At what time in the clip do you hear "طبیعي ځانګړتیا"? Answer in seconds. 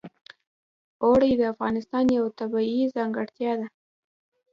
2.39-3.51